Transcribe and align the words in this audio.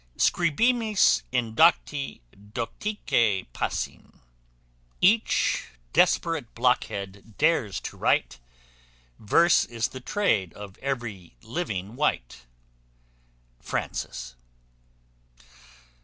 Scribimus 0.17 1.21
indocti 1.31 2.21
doctique 2.35 3.45
passim,[*] 3.53 4.19
[*] 4.59 4.99
Each 4.99 5.67
desperate 5.93 6.55
blockhead 6.55 7.37
dares 7.37 7.79
to 7.81 7.97
write: 7.97 8.39
Verse 9.19 9.63
is 9.63 9.89
the 9.89 10.01
trade 10.01 10.53
of 10.53 10.79
every 10.79 11.35
living 11.43 11.95
wight. 11.95 12.47
FRANCIS. 13.59 14.33